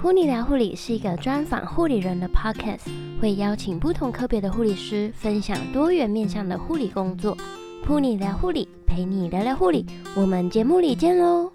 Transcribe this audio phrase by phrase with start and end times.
[0.00, 2.88] 普尼聊护理是一个专访护理人的 podcast，
[3.20, 7.36] 会邀请不同科别的护理师分享多元面向的护理工作。
[7.84, 9.84] 普尼聊护理，陪你聊聊护理，
[10.14, 11.50] 我们节目里见喽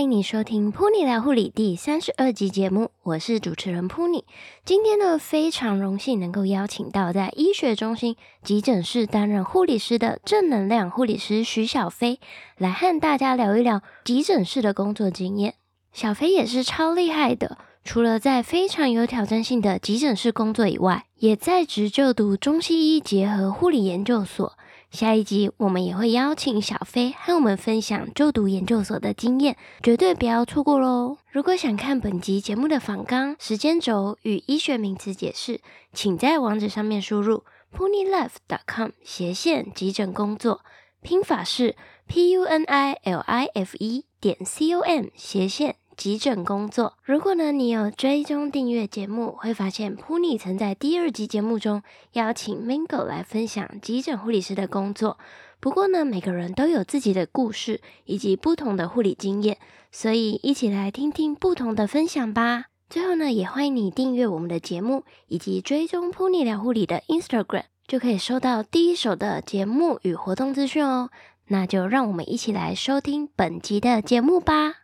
[0.00, 4.22] 欢迎你收听《Pony 聊护理》第三十二集节目，我是主持人 Pony。
[4.64, 12.18] 今天呢，非常荣幸能够邀请到在医学中心急诊室担任护理师的正能量护理师徐小飞，
[12.56, 15.56] 来和大家聊一聊急诊室的工作经验。
[15.92, 24.56] 小飞也是超厉害的，除了在非常有挑战性的急诊室工作以外，也在职就读中西医结合护理研究所。
[24.90, 31.16] 下一集我们也会邀请小飞和我们分享就读研究所的经验，绝对不要错过喽！
[31.30, 35.60] 如果想看本集节目的访纲、时间轴与医学名词解释，
[35.92, 40.62] 请在网址上面输入 punilife.com 斜线急诊工作，
[41.02, 41.76] 拼法是
[42.08, 45.76] p u n i l i f e 点 c o m 斜线。
[46.00, 55.18] 急诊工作，如果呢你有追踪订阅节目，会发现噗妮曾在第二集节目中邀请 Mingo 来分享急诊护理师的工作。
[55.60, 59.58] 不过呢，每个人都有自己的故事以及不同的护理经验，
[59.92, 62.64] 所以一起来听听不同的分享吧。
[62.88, 71.10] 最后呢，也欢迎你订阅我们的节目以及追踪噗妮聊护理的 Instagram，就可以收到第一手的节目与活动资讯哦。
[71.48, 74.76] 那就让我们一起来收听本集的节目吧。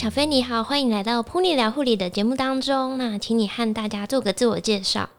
[0.00, 2.96] 小飞你好，欢迎来到 Pony 聊护理的节目当中。
[2.96, 5.10] 那请你和大家做个自我介绍。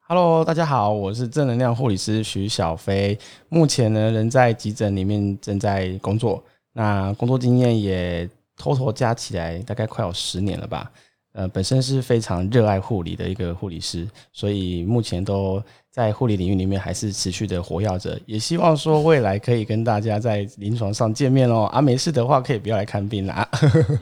[0.00, 8.28] Hello，大家好，我是正能量护理师徐小飞，目前呢人在急诊里面正在工作，那工作经验也
[8.58, 10.92] 偷偷加起来大概快有十年了吧。
[11.32, 15.62] 呃，本身是非常热爱护理的一个护理师，所以目前都。
[15.96, 21.64] 在护理领域里面还是持续的活跃着，也希望说未来可以跟大家在临床上见面哦。
[21.72, 23.48] 啊，没事的话可以不要来看病啦。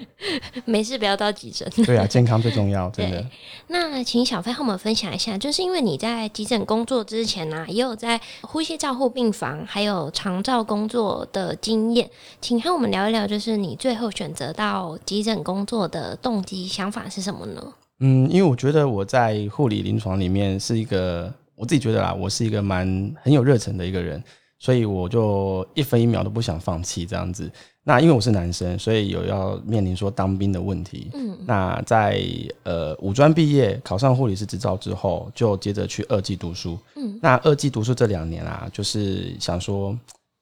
[0.66, 1.70] 没事不要到急诊。
[1.86, 3.24] 对啊，健康最重要，真的。
[3.68, 17.64] 那请小飞和我们分享一下，就是因为你在急诊工作之前呢、啊，也有在呼吸照护病房还有长照工作的经验，请和我们聊一聊，就是你最后选择到急诊工作的动机想法是什么呢？
[18.00, 21.32] 嗯，因为我觉得我在护理临床里面是一个。
[21.56, 24.22] 我自己觉得啦，我是一个蛮很有热忱的一个人，
[24.58, 27.50] 所以我就一分一秒都不想放弃这样子。
[27.86, 31.10] 那因为我是男生，所以有要面临说当兵的问题。
[31.12, 32.18] 嗯，那在
[32.62, 36.78] 呃五专毕业考上护理师执照之后，就接着去二技读书。
[36.96, 39.94] 嗯，那二技读书这两年啊，就是想说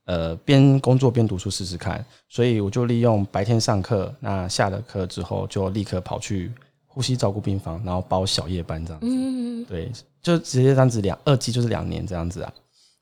[0.04, 6.48] 呃边工作边读书试试看，所以我就利用白天上课，那下了课之后就立刻跑去
[6.92, 9.06] 呼吸照顾病房，然后包小夜班这样子。
[9.08, 9.90] 嗯，对。
[10.22, 12.52] 就直接这样子两二季就是两年这样子啊，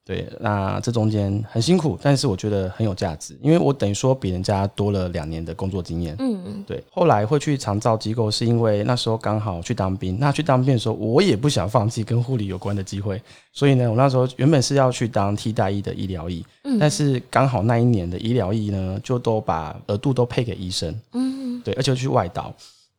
[0.06, 6.16] 对，那这中间很辛苦，但是我觉得很有价值，因为我等于说比人家多了两年的工作经验。
[6.18, 6.82] 嗯嗯，对。
[6.90, 10.18] 后来会去长照机构，是因为那时候刚好去当兵。
[10.18, 13.20] 那去当兵的时候，我也不想放弃跟护理有关的机会，
[13.52, 20.98] 所以呢，我那时候原本是要去当替代役的医疗役，嗯，但是刚好那一年的医疗役呢，就都把额度都配给医生。
[21.12, 22.50] 嗯，对，而且去外岛。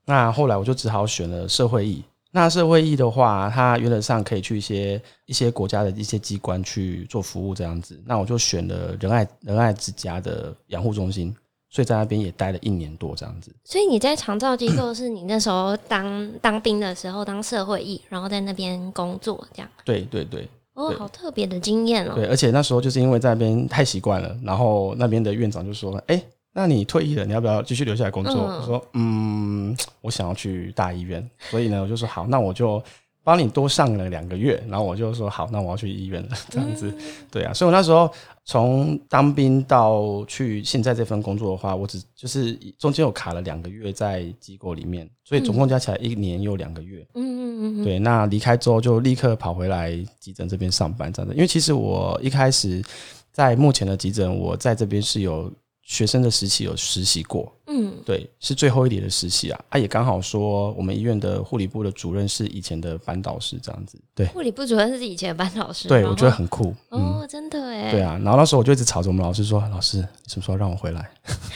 [0.06, 2.04] 那后来我就只好选了社会役。
[2.34, 8.02] 那社会役的话，它原则上可以去一些一些国家的一些机关去做服务这样子。
[8.06, 11.36] 那我就选了仁爱仁爱之家的养护中心，
[11.70, 13.54] 所以在那边也待了一年多这样子。
[13.66, 19.70] 所以你在长照机构是你那时候当 当兵的时候当社会役，然后在那边工作这样？
[19.84, 20.48] 对对对。
[20.74, 22.14] 哦，好特别的经验哦。
[22.16, 28.34] 对，而且那时候就是因为在那边太习惯了，然后那边的院长就说：“哎、欸。”那你退役了，你要不要继续留下来工作？
[28.34, 32.84] 嗯、我说，嗯， 我想要去大医院，所以呢，我就说好，那我就
[33.24, 34.62] 帮你多上了两个月。
[34.68, 37.00] 然后我就说好，那我要去医院了， 这样子，嗯、
[37.32, 37.54] 对啊。
[37.54, 38.12] 所以我那时候
[38.44, 47.08] 从当兵到去现在这份工作的话，我只就是中间有卡了两个月在机构里面，所以总共加起来一年又两个月。
[47.14, 47.84] 嗯嗯嗯。
[47.86, 51.34] 对，那离开之后就立刻跑回来急诊这边上班，这样子。
[51.34, 52.84] 因为其实我一开始
[53.32, 55.50] 在目前的急诊，我在这边是有。
[55.82, 59.60] 学生的时期有实习过，嗯，对，是最后一年的实习啊。
[59.70, 64.00] 他、啊、也刚好说，我们医院的护理部的主任是以前的班导师，这样子。
[64.16, 65.88] 对，护理部主任是以前的班导师。
[65.88, 66.74] 对，我觉得很酷。
[66.90, 67.92] 哦，嗯、真的哎。
[67.92, 71.10] 对啊，然后那时候我就一直吵着我们老师说：“老师，你什么时候让我回来？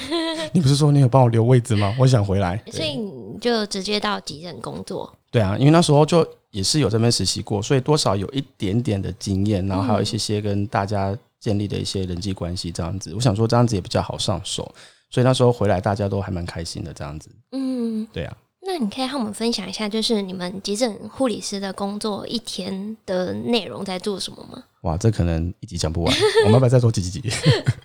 [0.52, 1.96] 你不是说你有帮我留位置吗？
[2.00, 2.62] 我想回来。
[2.74, 5.14] ”所以你就直接到急诊工作。
[5.32, 11.16] 对啊，因为那时候就也是有这边实习过，所以多少有一点点的经验，然后还有一些些跟大家。
[11.46, 14.64] 建立的一些人际关系，这样子，我想说这样子也比较好上手，
[15.12, 17.30] 所以那时候回来大家都还蛮开心的，这样子。
[17.52, 18.36] 嗯，对啊。
[18.68, 24.64] 那你可以和我们分享一下，就是你们急诊护理师的工作一天的内容在做什么吗？
[24.82, 26.12] 哇，这可能一集讲不完，
[26.46, 27.22] 我们要不要再做几集？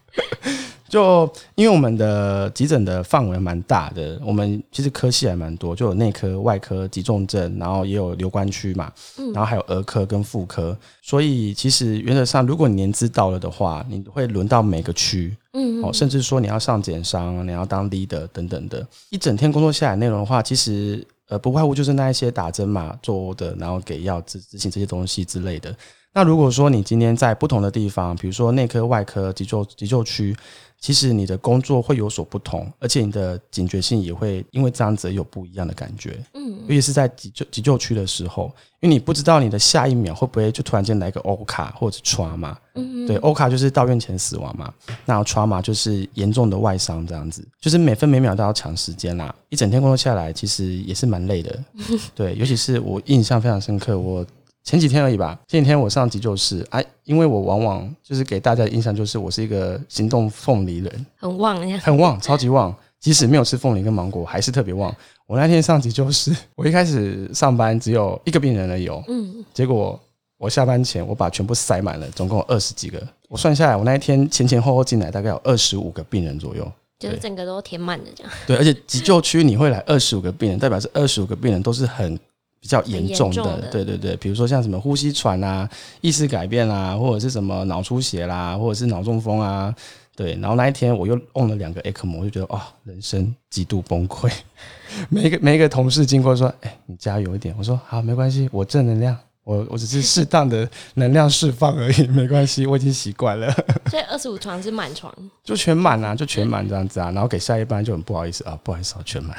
[0.91, 8.93] 就因为我们的急诊的范围蛮大的，我们其实科系还蛮多，就有内科、外科、急重症，然后也有留观区嘛，
[9.33, 25.73] 然后还有儿科跟妇科，所以其实原则上，如果你年资到了的话，你会轮到每个区，嗯，哦，甚至说你要上检伤，你要当 leader 等等的，一整天工作下来内容的话，其实呃不外乎就是那一些打针嘛、做的，然后给药、执执行这些东西之类的。
[26.13, 30.37] 那如果说你今天在不同的地方，比如说内科、外科、急救急救区。
[30.81, 36.19] 其实你的工作会有所不同，而且你的警觉性也会因为这样子有不一样的感觉。
[36.32, 38.50] 嗯，尤其是在急救急救区的时候，
[38.81, 42.56] 因为你不知道你的下一秒会不会就突然间来个 O 卡或者 trauma。
[42.75, 44.73] 嗯，对，O 卡就是到院前死亡嘛，
[45.05, 49.35] 那 trauma 就是严重的外伤这样子，就是每分每秒都要抢时间啦。
[49.50, 51.62] 一整天工作下来，其实也是蛮累的。
[52.15, 54.25] 对，尤其是我印象非常深刻，我。
[54.62, 55.39] 前几天而已吧。
[55.49, 62.75] 前几天我上急救室，哎，因为我往往就是给大家的印象就是我是一个行动凤梨人，很旺，很旺，超级旺。
[63.01, 64.95] 即使没有吃凤梨跟芒果，还是特别旺。
[65.27, 69.99] 我那天上急救室， 我一开始上班只有一个病人而已哦，嗯，结果
[70.37, 73.03] 我下班前我把全部塞满了，总共有二十几个。
[73.31, 78.31] 我算下来，我那一天前前后后进来大概有二十五个病人左右，就是整个都填满了这样。
[78.47, 82.21] 对，而且急救区你会来二十五个病人，代表是二十五个病人都是很。
[82.61, 85.69] 比较严重的，对对对，比如说像什么呼吸喘啊、
[86.03, 89.75] 意识改变啊，或者是什么脑出血啦，或者是脑中风啊，
[90.15, 90.35] 对。
[90.35, 94.31] 然后那一天我又用了两个 ECMO，我就觉得哦，人生极度崩溃。
[95.09, 103.51] 每一个每一个同事经过说：“哎，你加油一点。”我说：“好，没关系，我正能量，我我只是适当的能量释放而已， 没关系，我已经习惯了。
[103.89, 105.11] ”所以二十五床是满床，
[105.43, 107.11] 就全满啊，就全满这样子啊。
[107.13, 109.35] 然后给下一班就很不好意思啊，不好意思啊，全满，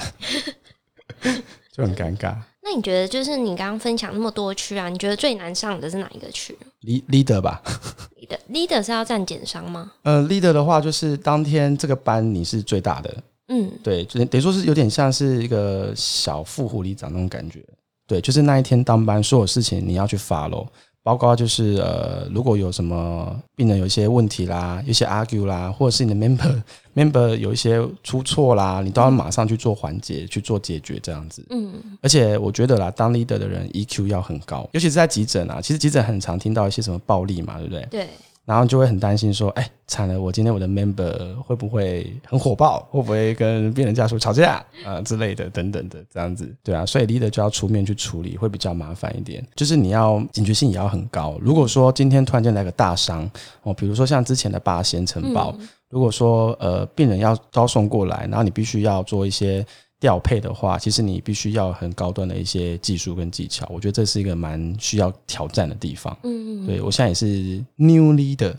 [1.71, 2.35] 就很尴尬。
[2.63, 7.61] 那你觉得，就是你刚刚分享那么多区啊，你觉得最难上的是哪一个区？Leader 吧。
[8.21, 9.91] Leader Leader 是要站减伤吗？
[10.03, 17.63] 呃，Leader 的话，就是当天这个班你是最大的，嗯，对，就等于说是有点像是一个小副护理长那种感觉。
[18.07, 20.67] 对，就是那一天当班，所有事情你要去 follow。
[21.03, 26.61] 包括就是呃，如果有什么病人有一些问题啦，一些 argue 啦，或者是你的 member
[26.95, 31.45] member 有一些出错啦，你都要马上去做缓解，去做解决这样子。
[31.49, 37.87] 嗯，而且我觉得啦，当 leader 的人 EQ 要很高，尤其是在急诊啊，其实急诊很常听到一些什么暴力嘛，对不对？
[37.89, 38.07] 对。
[38.45, 49.45] 然后就会很担心说，哎，惨了，我今天我的 member 会不会很火爆，会不会跟病人家属吵架啊、呃、之类的，等等的这样子，对啊，所以 leader 就要出面去处理，会比较麻烦一点。
[49.55, 51.37] 就是你要警觉性也要很高。
[51.39, 53.29] 如果说今天突然间来个大伤
[53.63, 59.65] 哦，比如说像之前的八仙城堡，嗯、如果说呃病人要招送过来，然后你必须要做一些。
[60.01, 66.17] 调配的话，其实你必须要很高端的一些技术跟技巧，我觉得这是一个蛮需要挑战的地方。
[66.23, 68.53] 嗯嗯，对，我现在也是 new leader。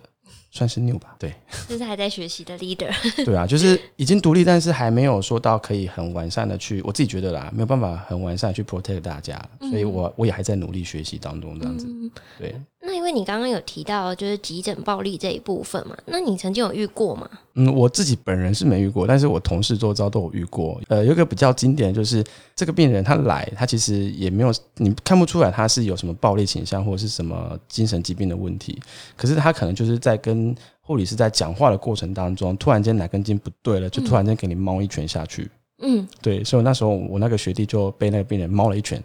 [0.55, 1.33] 算是 new 吧，对，
[1.67, 2.93] 就是还在学习的 leader。
[3.25, 11.87] 对啊，就是已经独立，但是还没有说到可以很完善的去，我自己觉得啦，没有办法很完善的去 protect 大家，嗯、所以我我也还在努力学习当中，这样子。
[11.89, 12.61] 嗯、对，那
[13.03, 17.29] 因为你刚刚有提到就是急诊暴力这一部分嘛，那你曾经有遇过吗？
[17.55, 20.81] 嗯，我自己本人是没遇过，但是我同事周遭都有遇过。
[20.87, 22.25] 呃，有一个比较经典的就是
[22.55, 28.81] 这个病人他来，他其实也没有，你看不出来他是有什么暴力倾向或者是什么精神疾病的问题，
[29.17, 35.51] 可是他可能就是在跟护理师在讲话的过程当中，突然间哪根筋不对了，就突然间给你猫一拳下去。
[35.83, 39.03] 嗯，对，所以那时候我那个学弟就被那个病人猫了一拳。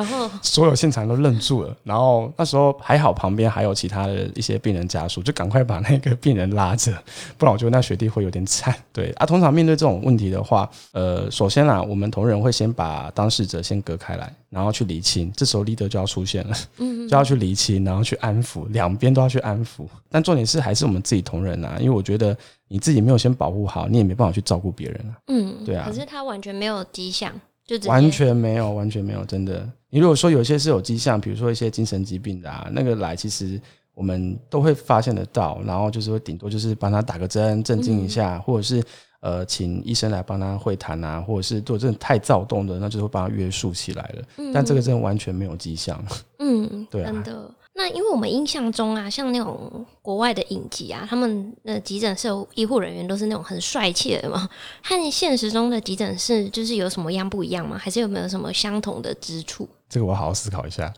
[0.00, 6.90] 然后所有现场都愣住了，然后那时候还好，旁边还有其他的一些病人家属，就赶快把那个病人拉着，
[7.36, 8.74] 不然我觉得那学弟会有点惨。
[8.94, 19.86] 对啊，通常面对这种问题的话，呃，首先啦，我们同仁会先把当事者先隔开来，然后去厘清，这时候 leader 就要出现了，嗯，就要去厘清，然后去安抚，两边都要去安抚。
[20.08, 22.34] 但重点是还是我们自己同仁啊，因为我觉得
[22.68, 25.12] 你自己没有先保护好，你也没办法去照顾别人啊。
[25.28, 25.84] 嗯，对啊。
[25.86, 27.32] 可是他完全没有迹象，
[27.78, 29.68] 就完全没有，完全没有，真的。
[29.88, 33.60] 你如果说有些是有迹象，比如说一些精神疾病的啊，那个来其实
[33.94, 38.82] 我们都会发现得到，然后就是会顶多就是帮他打个针镇静一下，嗯、或者是
[39.20, 44.22] 呃请医生来帮他会谈啊，或者是如果真的太躁动的，那就会帮他约束起来了。
[44.38, 46.02] 嗯、但这个真的完全没有迹象。
[46.38, 47.12] 嗯，对啊。
[47.12, 47.50] 真的。
[47.80, 54.46] 那因为我们印象中啊，像那种国外的影集啊，他们的急诊室医护人员都是那种很帅气的嘛。
[54.82, 57.78] 和现实中的急诊室就是有什么样不一样吗？
[57.78, 59.66] 还是有没有什么相同的之处？
[59.88, 60.92] 这个我好好思考一下。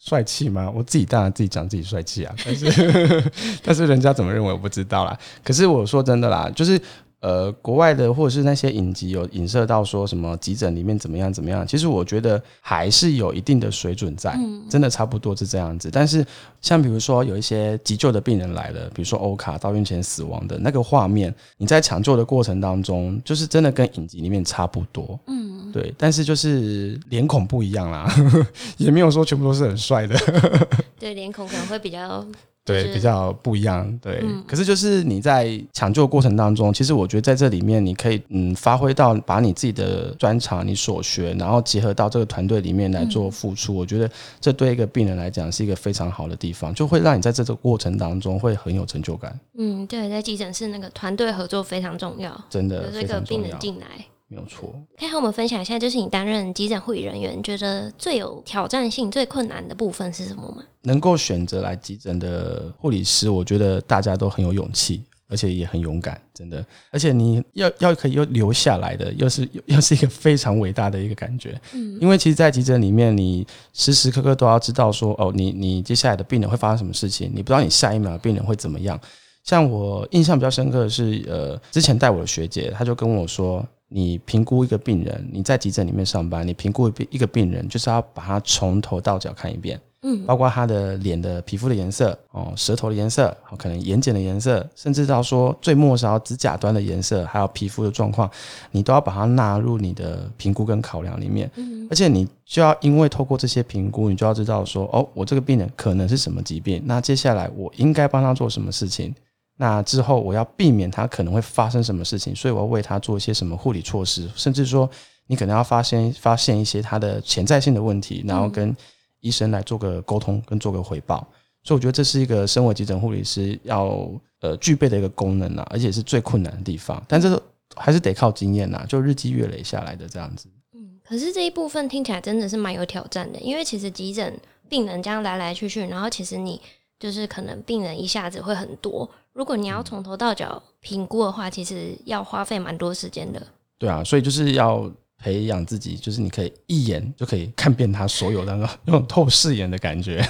[0.00, 0.68] 帅气吗？
[0.74, 5.16] 我自己当然自己讲自己帅气啊，但是 但是人家怎么认为我不知道啦。
[5.44, 6.80] 可是我说真的啦，就是。
[7.20, 15.90] 呃，国外的或者是那些影集有影射到说什么急诊里面怎么样怎么样，其实我觉得还是有一定的水准在，嗯、真的差不多是这样子。
[15.92, 16.24] 但是
[16.60, 25.92] 像比如说有一些急救的病人来了，比如说欧卡到院前死亡的那个画面，你在抢救的过程当中，就是真的跟影集里面差不多，嗯，对。
[25.98, 28.08] 但是就是脸孔不一样啦，
[28.78, 30.16] 也没有说全部都是很帅的，
[31.00, 32.24] 对，脸孔可能会比较。
[32.68, 33.98] 对，比较不一样。
[34.02, 43.74] 对，嗯、可是就是你在抢救过程当中，其实我觉得在这里面，你可以嗯发挥到把你自己的专长、你所学，然后结合到这个团队里面来做付出。
[43.74, 44.10] 嗯、我觉得
[44.40, 49.38] 这对一个病人来讲是一个非常好的地方，就会让你在这个过程当中会很有成就感。
[49.56, 53.86] 嗯，对，在急诊室那个团队合作非常重要，真的，有这个病人进来。
[54.30, 60.62] 没有错，可以和我们分享一下，就是你担任急诊护理人员，觉得最有挑战性、最困难的部分是什么吗？
[60.82, 66.62] 能够选择来急诊的护理师，我觉得大家都很有勇气，而且也很勇敢，真的。
[66.90, 71.58] 而且你要要可以又留下来的，又是又是一个非常伟大的一个感觉。
[71.72, 79.00] 嗯，因为其实，在急诊里面，你时时刻刻都要知道说，哦，你你接下来的病人会发生什么事情，你不知道你下一秒的病人会怎么样。
[79.42, 83.66] 像我印象比较深刻的是，呃，之前带我的学姐，她就跟我说。
[83.88, 98.30] 你评估一个病人，你在急诊里面上班，你评估一个病人，就是要把他从头到脚看一遍，嗯，包括他的脸的皮肤的颜色，哦，舌头的颜色，可能眼睑的颜色，甚至到说最末梢指甲端的颜色，还有皮肤的状况，
[98.72, 101.50] 你都要把它纳入你的评估跟考量里面。
[101.56, 109.14] 嗯，而且你就要因为透过这些评估，你就要知道说，哦，我这个病人可能是什么疾病，那接下来我应该帮他做什么事情。
[109.60, 114.88] 那之后，我要避免它可能会发生什么事情，所以我要为他做一些什么护理措施，甚至说，
[115.26, 118.74] 你可能要发现发现一些它的潜在性的问题，然后跟
[119.20, 121.26] 医生来做个沟通，跟做个回报。
[121.64, 124.08] 所以我觉得这是一个身为急诊护理师要
[124.40, 127.02] 呃具备的一个功能啊，而且是最困难的地方。
[127.08, 127.42] 但这
[127.74, 130.48] 还是得靠经验呐，就日积月累下来的这样子。
[130.72, 134.38] 嗯，可是这一部分听起来真的是蛮有挑战的，因为其实急诊
[134.68, 136.60] 病人这样来来去去，然后其实你
[136.98, 139.08] 就是可能病人一下子会很多。
[139.32, 143.40] 如果你要从头到脚评估的话，其实要花费蛮多时间的。
[143.78, 150.26] 对啊，所以就是要培养自己，就是你可以一眼就可以看遍他所有的那种 那种透视眼的感觉。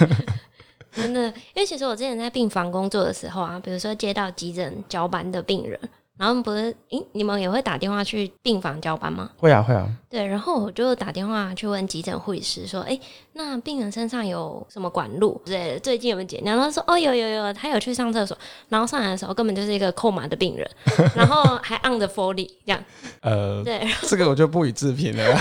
[0.93, 5.79] 真的，因为其实我之前在病房工作的时候啊，比如说接到急诊交班的病人。
[6.19, 9.31] 然后不是，诶，你们也会打电话去病房交班吗？
[9.37, 9.89] 会啊，会啊。
[10.11, 13.01] 对，然后我就打电话去问急诊护理师说，诶，
[13.35, 15.41] 那病人身上有什么管路？
[15.45, 16.43] 对，最近有没有检？
[16.45, 18.37] 然后他说，哦，有有有，他有去上厕所。
[18.69, 20.69] 然后上来的时候根本就是一个扣码的病人，
[21.15, 22.85] 然后还按着 Foley 这样。
[23.21, 25.39] 呃，对，这个我就不予置评了。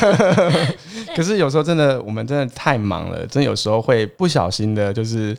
[1.15, 5.35] 可是有时候真的，我们真的太忙了，真有时候会不小心的，就是。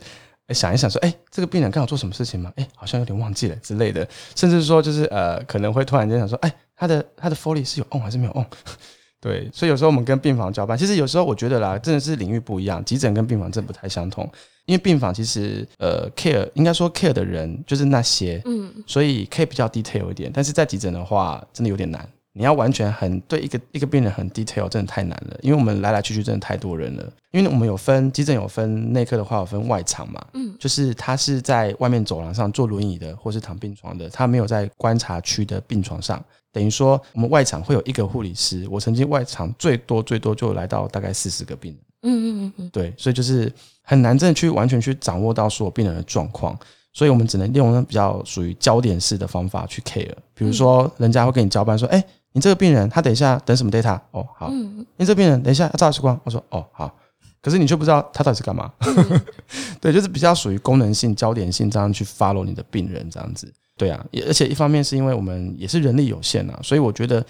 [0.53, 2.51] 想一想，说，哎，这个病人刚好做什么事情吗？
[2.55, 8.45] 哎，好像有点忘记了之类的，甚至说，就是呃，可能会突然间想说，哎，他的他的 Foley 是有 on 还是没有 on？
[9.21, 14.23] 对，所以有时候我们跟病房交班，其实有时候我觉得啦，真的是领域不一样，急诊跟病房真不太相同，
[14.65, 22.07] 因为病房其实呃 care 应该说 care 的人就是那些，嗯，所以可以比较 detail 一点，但是在急诊的话，真的有点难。
[22.33, 27.11] 你要完全很对一个一个病人很 detail，真的太难了，因为我们来来去去真的太多人了。
[27.31, 36.23] 因为我们有分急诊有分内科的话有分外场嘛，嗯，就是他是在外面走廊上坐轮椅的，或是躺病床的，他没有在观察区的病床上。
[36.51, 43.51] 等于说我们外场会有一个护理师，我曾经外场最多最多就来到大概四十个病人，嗯嗯嗯嗯，对，所以就是
[43.83, 46.57] 很难真的去完全去掌握到所有病人的状况，
[46.93, 52.03] 所以我们只能用比较属于焦点式的方法去 care，比如说人家会跟你交班说，哎。
[52.31, 53.99] 你这个病人，他等一下等什么 data？
[54.11, 54.49] 哦，好。
[54.51, 56.95] 嗯、你这个病人等一下要照 X 光，我说哦，好。
[57.41, 58.71] 可是你却不知道他到底是干嘛。
[58.79, 59.21] 嗯、
[59.81, 63.51] 对，就是比较属于功能性、焦点性这样去 follow 你的病人这样子。
[63.77, 67.25] 对啊，也而且一方面是因为我们也是人力有限啊，所以我觉得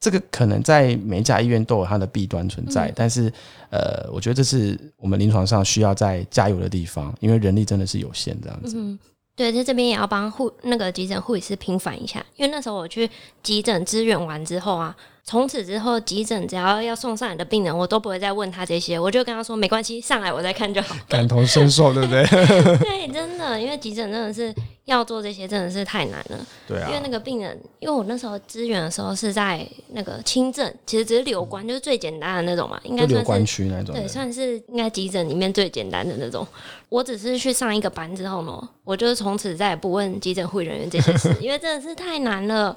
[0.00, 2.88] 这个可能在每一家医院都有它的弊端存在。
[2.88, 3.32] 嗯、但是
[3.70, 8.76] 呃，我觉得这是我们临床上需要再加油的地方，因为人力真的是有限这样子。
[8.76, 8.98] 嗯
[9.34, 13.08] 对，在这边也要帮护那个急诊护理师平反一下，因为那时候我去
[13.42, 14.96] 急诊支援完之后啊。
[15.24, 20.96] 从此之后，急诊只要要送上来的病人，我都不会再问他这些，我就跟他说没关系，上来我再看就好。
[21.08, 22.24] 感同身受，对不对？
[22.78, 24.52] 对，真的，因为急诊真的是
[24.84, 26.46] 要做这些，真的是太难了。
[26.66, 26.88] 对啊。
[26.88, 33.94] 因为那个病人，因为我那时候支援的时候是在那个轻症，其实只是留观，就是最简单的那种嘛，应该算是留观区那种。
[33.94, 36.44] 对，算是应该急诊里面最简单的那种。
[36.88, 42.76] 我只是去上一个班之后呢，我就是从此再也不问急诊护理人员这些事，因为真的是太难了。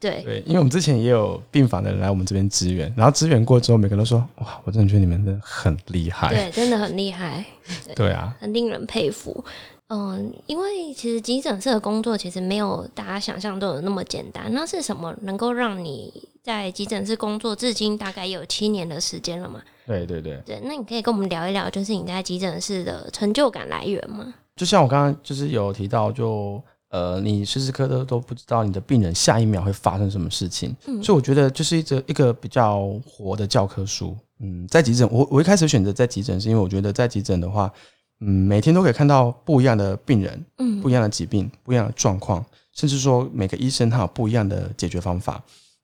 [0.00, 7.44] 对对，因为我们之前也有病房的人来我们这边支援，然后支援过之后，每个人都说：“哇，我真的觉得你们真的很厉害。”对，真的很厉害。
[7.84, 9.44] 对，对啊，很令人佩服。
[9.88, 14.50] 嗯，因为其实急诊室的工作其实没有大家想象中的那么简单。
[14.54, 16.10] 那是什么能够让你
[16.42, 19.60] 在急诊室工作至今大概有七年的时间了嘛？
[19.86, 20.40] 对对对。
[20.46, 24.32] 对，那你可以跟我们聊一聊，就是你在急诊室的成就感来源吗？
[24.56, 26.62] 就像我刚刚就是有提到，就。
[26.90, 34.16] 呃，你时时刻刻都不知道你的病人下一秒会发生什么事情，嗯，所以我觉得就是一个一个比较活的教科书。
[34.40, 37.72] 嗯，在急诊，我我一开始选择在急诊，是因为我觉得在急诊的话，
[38.20, 42.44] 嗯，每天都可以看到不一样的病人，嗯，不一样的疾病，不一样的状况，
[42.74, 45.40] 甚至说每个医生他有不一样的解决方法。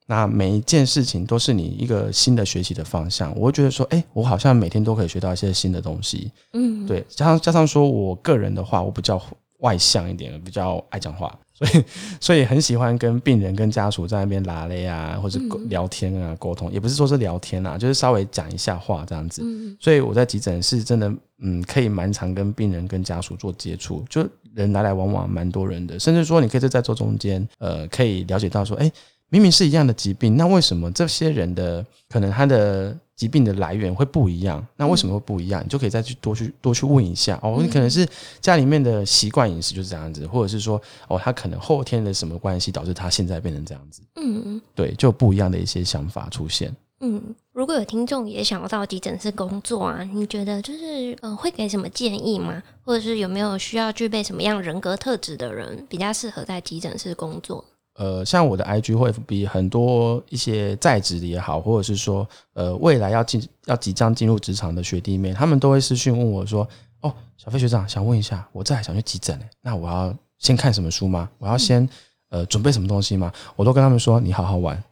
[0.08, 3.32] 那每一件事情都是你一个新的学习的方向。
[3.38, 6.32] 我会觉得说，哎，我好像每天都可以学到一些新的东西。
[6.52, 9.22] 嗯，对，加上加上说我个人的话，我比较。
[9.58, 11.84] 外向一点，比较爱讲话， 所以
[12.20, 19.42] 所以很喜欢跟病人、跟家属在那边拉嘞啊，或者聊天啊，沟通，也不是说是聊天啊，就是稍微讲一下话这样子。
[19.80, 28.90] 所以我在急诊室真的，嗯，可以蛮常跟病人、跟家属做接触，就人来来往往蛮多人的，甚至说你可以在坐中间，呃，可以了解到说，哎，
[29.30, 32.96] 明明是一样的疾病，那为什么这些人的可能他的。
[33.16, 35.62] 疾病的来源会不一样，那为什么会不一样？
[35.62, 37.58] 嗯、你就可以再去多去多去问一下哦。
[37.60, 38.06] 你可能是
[38.40, 44.02] 家里面的习惯饮食就是这样子，或者是说哦，他可能后天的什么关系导致他现在变成这样子。
[44.16, 46.74] 嗯，对，就不一样的一些想法出现。
[47.00, 52.62] 嗯，如果有听众也想要到急诊室工作啊，你觉得就是呃，会给什么建议吗？
[52.82, 57.62] 或者是有没有需要具备什么样人格特质的人比较适合在急诊室工作？
[57.96, 66.68] 呃，像我的 IG 或 FB 很多一些在职的也好，或者是说呃未来要进要即将进入职场的学弟妹，他们都会私讯问我说
[67.00, 71.28] ：“哦，小飞学长，想问一下，我再想去急诊，那我要先看什么书吗？
[71.38, 71.88] 我要先
[72.28, 74.82] 呃准备什么东西吗？”我都跟他们说：“你好好玩，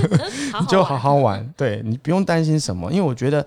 [0.60, 3.44] 你就好好玩，对，你不用担心什么，因为我觉得。”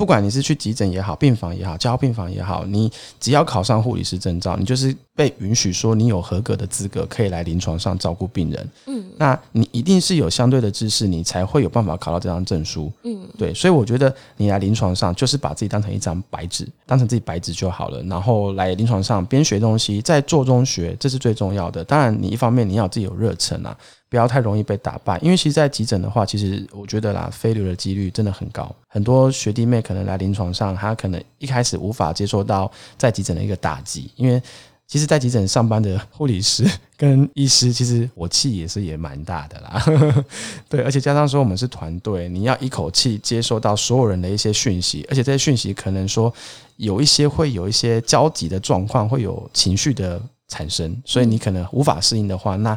[0.00, 2.90] 不管你是去急诊也好，病房也好，加护病房也好，你
[3.20, 8.66] 只要考上护理师证照，你就是被允许说你有合格的资格，可以来临床上照顾病人。
[8.86, 12.90] 嗯，那你一定是有相对的知识，你才会有办法考到这张证书。
[13.02, 18.02] 嗯，对，所以我觉得你来临床上就是把自己当成一张白纸，当成自己白纸就好了。
[18.04, 21.84] 然后来临床上边学东西，在做中学，这是最重要的。
[21.84, 23.76] 当然，你一方面你要自己有热忱啊。
[24.10, 28.74] 不要太容易被打败，因为其实，在急诊的话，其实我觉得啦飞流的几率真的很高。
[28.88, 32.68] 很多学弟妹可能来临床上，他可能一开始无法接受到
[32.98, 34.42] 在急诊的一个打击，因为
[34.88, 40.24] 其实，在急诊上班的护理师跟医师，其实火气也是也蛮大的啦。
[40.68, 46.34] 对，而且加上说我们是团队，你要一口气接受到所有人的一些讯息，而且这些讯息可能说
[46.78, 52.76] 有一些会有一些焦急的状况，会有情绪的产生，所以你可能无法适应的话，那。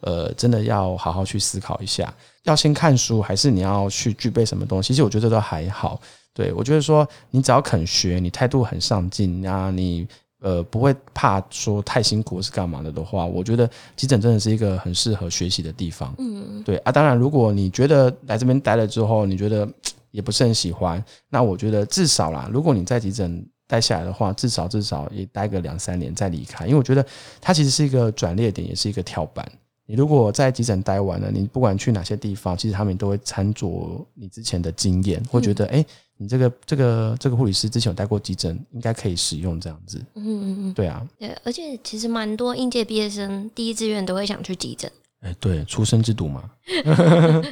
[0.00, 2.12] 呃，真的要好好去思考一下，
[2.44, 4.88] 要先看书，还是你要去具备什么东西？
[4.88, 6.00] 其实我觉得都还好。
[6.32, 10.06] 对，我觉得说，你只要肯学，你态度很上进，啊，你
[10.40, 16.14] 呃不会怕说太辛苦是干嘛的的话，我觉得急诊真的是一个很适合学习的地方。
[16.18, 16.92] 嗯，对啊。
[16.92, 19.68] 当然，如果你觉得来这边待了之后，你觉得
[20.12, 27.04] 也不是很喜欢，那我觉得至少啦，如果你在急诊待下来的话，至少至少也待个两三年再离开，因为我觉得
[27.40, 29.46] 它其实是一个转捩点，也是一个跳板。
[29.90, 39.98] 你如果在急诊待完了，你不管去哪些地方，其实他们都会参酌你之前的经验，会觉得，哎、欸，你这个这个这个护理师之前有待过急诊，应该可以使用这样子。
[40.14, 44.88] 嗯嗯嗯，对啊，对，而且其实蛮多应届毕业生第一志愿都会想去急诊。
[45.20, 46.50] 哎、欸，对，出生之犊嘛。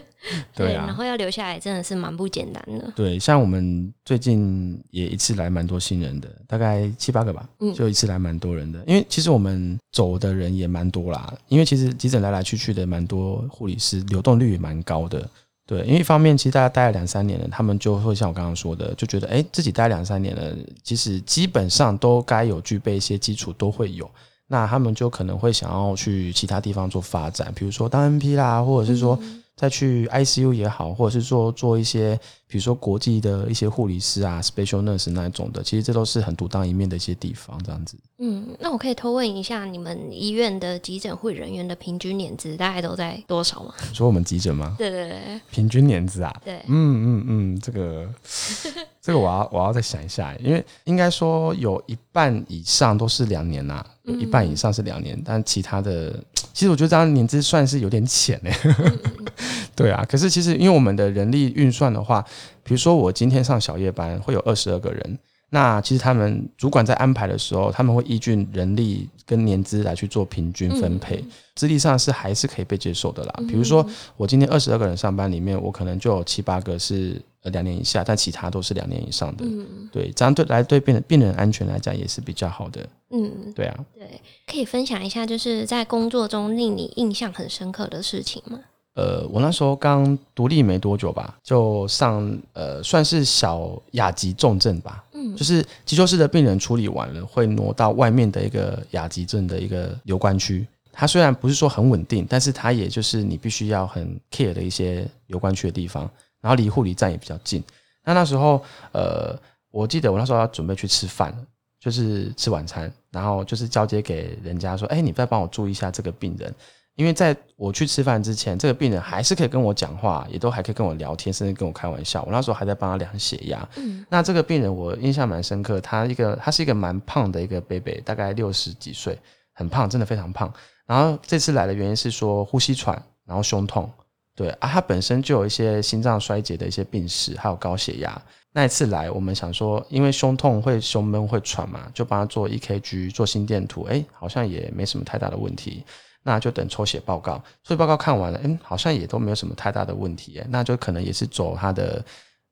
[0.55, 2.93] 对啊，然后要留下来真的是蛮不简单的。
[2.97, 8.83] 对，像我们最近也一次来蛮多新人的，大概七八个吧，就一次来蛮多人的。
[8.87, 15.29] 因为其实我们走的人也蛮多啦，因为其实急诊来来去去的蛮多护理师，流动率也蛮高的。
[15.67, 24.11] 对，因为一方面其实大家待了两三年了，他们就会像我刚刚说的，就觉得哎，自己待两三年了，其实基本上都该有具备一些基础都会有。
[24.49, 29.19] 那他们就可能会想要去其他地方做发展，比如说当 NP 啦，或者是说
[29.59, 32.19] 再去 ICU 也好，或者是说做一些。
[32.51, 37.95] 比如说国际的一些护理师啊，special nurse 那一种的，其实这都是很独当一面的一些地方，这样子。
[38.21, 43.75] 嗯，那我可以偷问一下，你们医院的急诊护理人员的平均年资大概都在多少吗？
[43.93, 44.75] 说我们急诊吗？
[44.81, 46.35] 对对对，平均年资啊？
[46.43, 48.09] 对，嗯嗯嗯，这个
[49.03, 56.19] 这个我要我要再想一下，因为应该说有一半以上都是两年呐、啊，有一半以上是两年，嗯、但其他的，
[56.59, 58.53] 其实我觉得这样年资算是有点浅嘞。
[58.65, 58.99] 嗯、
[59.77, 62.25] 对啊，可是其实因为我们的人力运算的话。
[62.65, 65.19] 比如说，我今天上小夜班会有二十二个人，
[65.51, 73.35] 那其实他们主管在安排的时候，他们会依据人力跟年资来去做平均分配，资历上是还是可以被接受的啦。
[73.49, 79.45] 比如说我今天二十二个人上班里面，我可能就有七八个是呃两年以下，但其他都是两年以上的。
[79.47, 82.87] 嗯，对，这样对来对病人病人安全来讲也是比较好的。
[83.11, 88.61] 嗯，对啊，对，可以分享一下就是在工作中令你印象很深刻的事情吗？
[88.99, 100.67] 呃，我那时候刚独立没多久吧，就上呃算是小亚急重症吧，嗯，就是急救室的病人处理完了，会挪到外面的一个亚急症的一个留观区。
[100.91, 107.63] 它虽然不是说很稳定，但是它也就是你必须要很 care 的一些留观区的地方，然后离护理站也比较近。
[108.05, 109.39] 那那时候呃，
[109.71, 111.33] 我记得我那时候要准备去吃饭，
[111.79, 116.53] 就是吃晚餐，然后就是交接给人家说，哎，你再帮我注意一下这个病人。
[116.99, 122.25] 因为在我去吃饭之前，这个病人还是可以跟我讲话，也都还可以跟我聊天，甚至跟我开玩笑。
[122.25, 123.69] 我那时候还在帮他量血压。
[123.77, 129.17] 嗯，那这个病人我印象蛮深刻，他一个他是一个蛮胖的一个伯伯，大概六十几岁，
[129.53, 130.53] 很胖，真的非常胖。
[130.87, 133.89] 然后这次来的原因是说呼吸喘，然后胸痛，
[134.35, 138.21] 对啊，他本身就有一些心脏衰竭的一些病史，还有高血压。
[138.53, 145.85] 那一次来，我们想说，因为胸痛会胸闷会喘嘛，就帮他做 EKG，做心电图，哎，好像也没什么太大的问题。
[146.29, 152.05] 那就等抽血报告，抽血报告看完了，嗯，好像也都没有什么太大的问题，那就可能也是走他的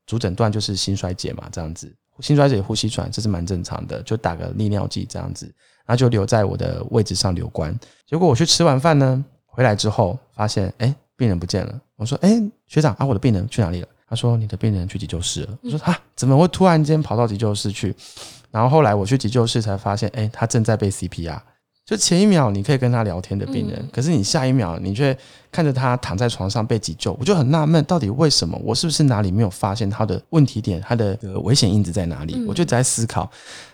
[0.07, 5.47] 主诊断，就是心衰竭嘛，这样子，心衰竭、呼吸喘，这是蛮正常的，就打个利尿剂这样子，
[5.85, 7.79] 然后就留在我的位置上留观。
[8.07, 11.81] 结果我去吃完饭呢，回来之后发现，哎，病人不见了。
[11.97, 13.89] 我说，哎，学长啊，我的病人去哪里了？
[14.09, 15.59] 他说，你的病人去急救室了。
[15.63, 17.95] 我说，啊，怎么会突然间跑到急救室去？
[18.51, 21.39] 然后后来我去急救室才发现，哎，他正在被 CPR。
[21.87, 25.17] 就前一秒你可以跟他聊天的病人，嗯、可是你下一秒你却
[25.53, 28.61] 看着他躺在床上被急救，我就很纳闷，到底为什么？
[28.65, 30.81] 我是不是哪里没有发现他的问题点？
[30.81, 32.35] 他的危险因子在哪里？
[32.37, 33.31] 嗯、我就在思考。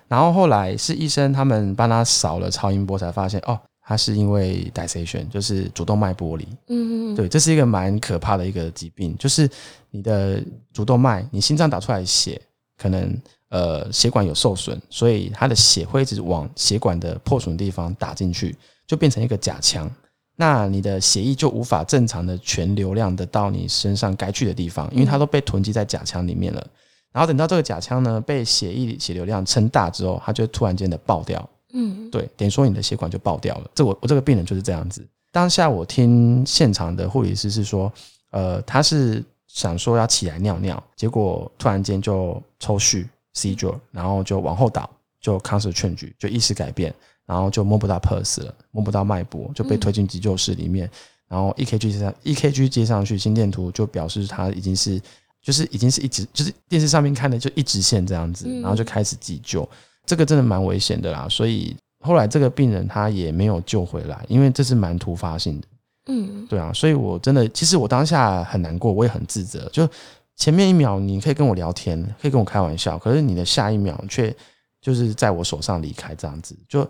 [0.08, 6.46] 然后后来是医生他们帮他扫了超音波，才发现哦，他是因为 dissection，就是主动脉剥离。
[6.68, 9.48] 嗯，对，这是一个蛮可怕的一个疾病，就是
[9.90, 10.38] 你的
[10.70, 12.38] 主动脉，你心脏打出来的血
[12.82, 13.16] 可能。
[13.54, 19.90] 呃，血管有受损，所以它的血会一直往血管的破损地方打进去，就变成一个假腔。
[20.36, 26.66] 那你的血液就无法正常的全流量的到你身上该去的地方，因为它都被囤积在假腔里面了。
[27.12, 31.46] 然后等到这个假腔呢被血液血流量撑大之后，它就突然间的爆掉。
[31.74, 33.70] 嗯，对，等于说你的血管就爆掉了。
[33.74, 35.06] 这我我这个病人就是这样子。
[35.30, 37.92] 当下我听现场的护理师是说，
[38.30, 43.06] 呃，他是想说要起来尿尿，结果突然间就抽搐。
[43.34, 44.86] Seizure，然后就往后倒，
[45.18, 50.86] 就 c o n s t change，就意识改变，然后就摸不到 pulse 了，摸不到脉搏，就被推进急救室里面，
[51.28, 55.00] 然后 EKG 接上，EKG 接上去，心电图就表示他已经是，
[55.40, 59.66] 就是已经是一直，就是电视上面看的就一直线这样子，然后就开始急救，
[60.04, 65.66] 这个真的蛮危险的啦，所以后来这个病人他也没有救回来，因为这是蛮突发性的，
[66.06, 69.88] 嗯，对啊，所以我真的，其实我当下很难过，我也很自责，就。
[70.34, 74.34] 前面一秒你可以跟我聊天，可以跟我开玩笑，可是你的下一秒却
[74.80, 76.88] 就是在我手上离开，这样子就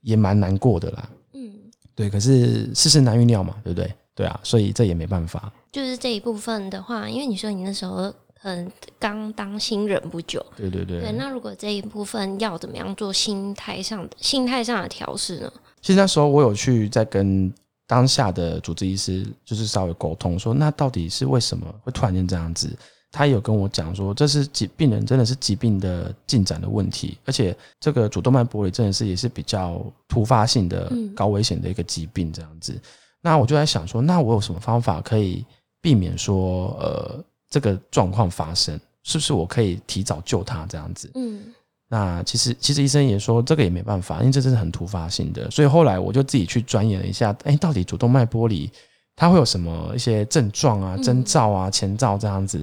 [0.00, 1.08] 也蛮难过的啦。
[1.34, 1.52] 嗯，
[1.94, 3.92] 对，可是世事难预料嘛，对不对？
[4.14, 5.52] 对啊，所以这也没办法。
[5.72, 11.00] 就是这一部分的话，因为你说你那时候很刚当新人不久，对对对。
[11.00, 15.52] 对，那如果这一部分要怎么样做心态上的心态上的调试呢？
[15.82, 17.52] 其实那时候我有去在跟。
[17.86, 22.74] 当下的主治医师就是稍微沟通说，那到底是为什么会突然间这样子？
[23.12, 32.76] 他有跟我讲说，这是疾病人真的是疾病的进展的问题，而且这个主动脉剥离真的是也是比较突发性的高危险的一个疾病这样子。
[33.22, 35.46] 那我就在想说，那我有什么方法可以
[35.80, 38.80] 避免说呃这个状况发生？
[39.04, 41.10] 是不是我可以提早救他这样子？
[41.14, 41.54] 嗯。
[41.96, 45.48] 那其实，其实医生也说这个也没办法，因为这真是很突发性的。
[45.48, 48.68] 所以后来我就自己去钻研了一下，哎，到底主动脉剥离
[49.14, 52.60] 它会有什么一些症状啊、征兆啊、前兆这样子。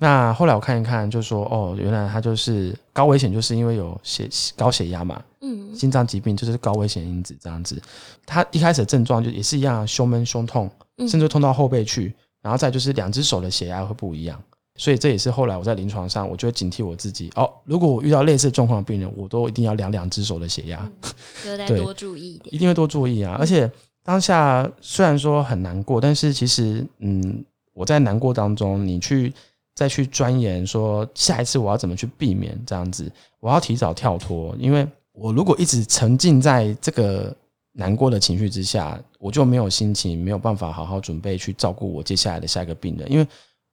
[0.00, 7.80] 那后来我看一看，就说哦，原来它就是高危险，就是因为有血高血压嘛，嗯，心脏疾病就是高危险因子这样子。
[8.26, 10.68] 它一开始的症状就也是一样，胸闷、胸痛，
[11.08, 14.42] 甚至痛到后背去，然后再就是两只手的血压会不一样。
[14.76, 17.50] 所以这也是后来我在临床上，我就会警惕我自己哦。
[17.64, 20.90] 如果我遇到类似状况的病人，我都一定要量两只手的血压，
[21.42, 23.36] 就再多注意一点，一定会多注意啊。
[23.38, 23.70] 而且
[24.04, 29.32] 当下虽然说很难过，但是其实嗯，我在难过当中，你去
[29.74, 33.10] 再去钻研说下一次我要怎么去避免这样子，
[33.40, 37.34] 我要提早跳脱，因为我如果一直沉浸在这个
[37.72, 43.26] 难过的情绪之下，我就没有心情，没有办法好好准备去照顾我接下来的下一个病人，因为。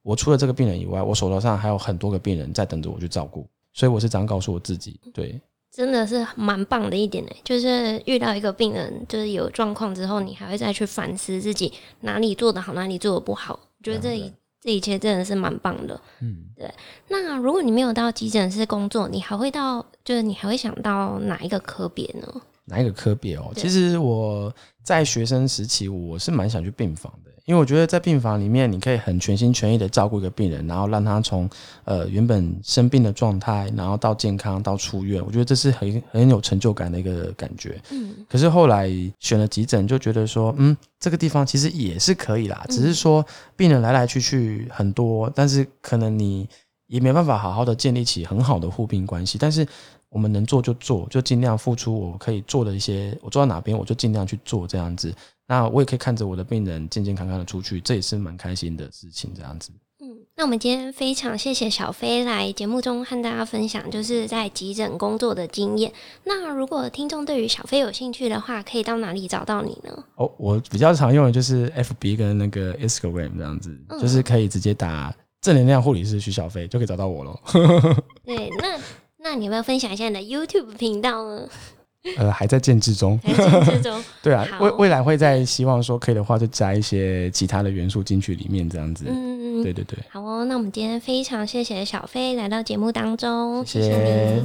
[0.04, 5.00] 我除了这个病人以外，我手头上还有很多个病人在等着我去照顾，所以我是这样告诉我自己。
[5.13, 13.58] 对，真的是蛮棒的一点呢，就是遇到一个病人就是有状况之后，你还会再去反思自己哪里做的好，哪里做的不好。
[13.80, 16.00] 我觉得这一这一切真的是蛮棒的。
[16.22, 16.70] 嗯，对。
[17.08, 22.42] 那如果你没有到急诊室工作，你还会到，就是你还会想到哪一个科别呢？
[22.66, 23.52] 哪一个科别哦？
[23.56, 27.32] 其实我在学生时期，我是蛮想去病房的。
[27.46, 31.50] 因为我觉得在病房里面，你可以很全心全意的照顾一个病人，然后让他从
[31.84, 37.82] 呃原本生病的状态，然后到健康到出院，我觉得这是很很有成就感的一个感觉。
[37.92, 38.16] 嗯。
[38.30, 43.26] 可是后来选了急诊，就觉得说，嗯，这个地方其实也是可以啦，只是说
[43.58, 46.48] 病人来来去去很多，但是可能你
[46.88, 49.38] 也没办法好好的建立起很好的互病关系。
[49.38, 49.68] 但是
[50.13, 55.13] 我们能做就做，就尽量付出我可以做的一些，我做到哪边我就尽量去做这样子。
[55.45, 59.32] 那我也可以看着我的病人健健康康的出去，这也是蛮开心的事情。
[59.36, 65.91] 这样子，嗯，那我们今天非常谢谢小飞来节目中和大家分享，就是在急诊工作的经验。
[66.23, 70.04] 那如果听众对于小飞有兴趣的话，可以到哪里找到你呢？
[70.15, 77.38] 哦，我比较常用的就是 FB 跟那个 Instagram 这样子，嗯、就是可以直接打正能量护理师徐小飞就可以找到我喽。
[78.23, 78.80] 对，那
[79.24, 81.48] 那你要不要分享一下你的 YouTube 频道呢？
[82.18, 83.18] 呃，还在建制中。
[83.24, 84.04] 还在建制中。
[84.22, 89.06] 对啊，未未来会在希望说可以的话，就加一些其他的元素进去里面，这样子。
[89.08, 89.98] 嗯嗯，对对对。
[90.12, 94.44] 好哦，那我们今天非常谢谢小飞来到节目当中，谢谢。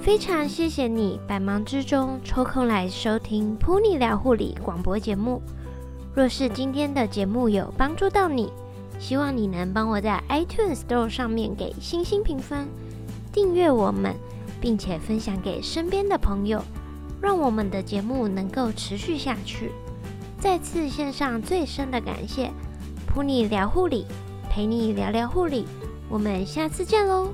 [0.00, 5.42] 非常谢谢你百忙之中抽空来收听 Pony 聊护理广播节目。
[6.14, 8.50] 若是今天的节目有帮助到你，
[9.02, 12.68] 希望你能帮我在 iTunes Store 上面给星星评分。
[13.32, 14.14] 订阅我们，
[14.60, 16.62] 并且分享给身边的朋友，
[17.20, 19.72] 让我们的节目能够持续下去。
[20.38, 22.52] 再次献上最深的感谢，
[23.08, 24.06] 陪你聊护理，
[24.48, 25.66] 陪你聊聊护理，
[26.08, 27.32] 我们下次见喽。